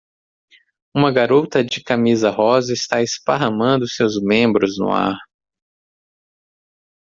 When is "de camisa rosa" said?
1.63-2.73